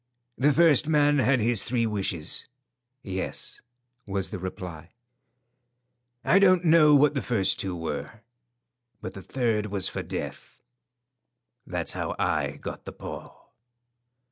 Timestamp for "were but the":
7.75-9.21